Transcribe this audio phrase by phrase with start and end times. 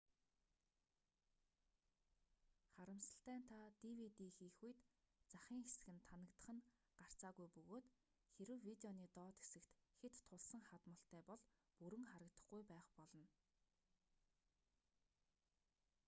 [2.75, 4.77] харамсалтай нь та dvd хийх үед
[5.31, 6.65] захын хэсэг нь танагдах нь
[6.99, 7.85] гарцаагүй бөгөөд
[8.35, 11.41] хэрэв видеоны доод хэсэгт хэт тулсан хадмалтай бол
[11.79, 13.25] бүрэн харагдахгүй байх болно